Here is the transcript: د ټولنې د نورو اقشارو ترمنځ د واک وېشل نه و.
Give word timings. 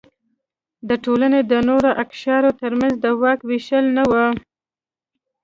د 0.89 0.91
ټولنې 1.03 1.39
د 1.51 1.53
نورو 1.69 1.89
اقشارو 2.03 2.49
ترمنځ 2.61 2.93
د 3.01 3.05
واک 3.21 3.39
وېشل 3.49 3.85
نه 3.97 4.03
و. 4.11 4.13